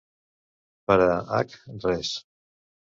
[0.89, 1.11] Per a
[1.43, 2.15] H Res.